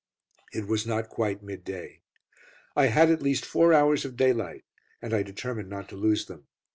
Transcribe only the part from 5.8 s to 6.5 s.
to lose them.